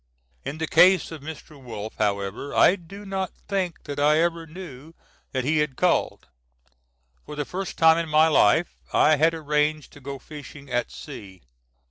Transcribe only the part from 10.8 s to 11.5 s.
sea.